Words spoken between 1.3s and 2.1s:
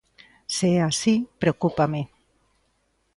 preocúpame.